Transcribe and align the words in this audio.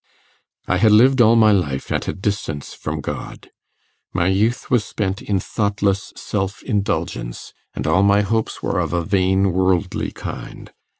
'I 0.67 0.77
had 0.77 0.91
lived 0.93 1.21
all 1.21 1.35
my 1.35 1.51
life 1.51 1.91
at 1.91 2.07
a 2.07 2.13
distance 2.13 2.73
from 2.73 3.01
God. 3.01 3.51
My 4.15 4.29
youth 4.29 4.71
was 4.71 4.83
spent 4.83 5.21
in 5.21 5.39
thoughtless 5.39 6.11
self 6.15 6.63
indulgence, 6.63 7.53
and 7.75 7.85
all 7.85 8.01
my 8.01 8.21
hopes 8.21 8.63
were 8.63 8.79
of 8.79 8.93
a 8.93 9.05
vain 9.05 9.51
worldly 9.51 10.09
kind. 10.09 10.71